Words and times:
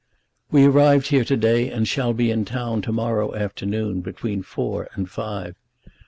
"We 0.49 0.65
arrived 0.65 1.09
here 1.09 1.23
to 1.25 1.37
day, 1.37 1.69
and 1.69 1.87
shall 1.87 2.11
be 2.11 2.31
in 2.31 2.43
town 2.43 2.81
to 2.81 2.91
morrow 2.91 3.35
afternoon, 3.35 4.01
between 4.01 4.41
four 4.41 4.89
and 4.95 5.07
five. 5.07 5.55